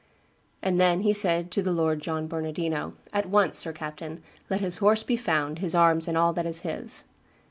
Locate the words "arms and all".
5.75-6.33